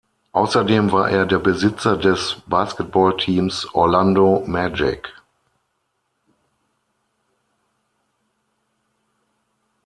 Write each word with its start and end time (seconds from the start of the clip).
Außerdem 0.31 0.91
war 0.91 1.11
er 1.11 1.27
der 1.27 1.37
Besitzer 1.37 1.95
des 1.95 2.41
Basketballteams 2.47 3.67
Orlando 3.75 4.41
Magic. 4.47 5.09